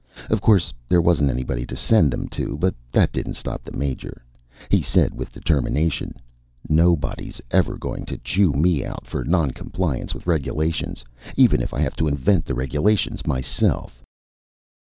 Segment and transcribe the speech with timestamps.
[0.31, 4.23] Of course there wasn't anybody to send them to, but that didn't stop the Major.
[4.67, 6.15] He said with determination:
[6.67, 11.03] "Nobody's ever going to chew me out for non compliance with regulations
[11.37, 14.01] even if I have to invent the regulations myself!"